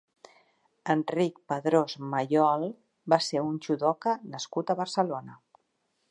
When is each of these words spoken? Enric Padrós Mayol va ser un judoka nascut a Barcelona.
Enric 0.93 1.35
Padrós 1.51 1.97
Mayol 2.13 2.65
va 3.15 3.19
ser 3.25 3.43
un 3.49 3.59
judoka 3.67 4.15
nascut 4.35 4.73
a 4.73 4.77
Barcelona. 4.81 5.37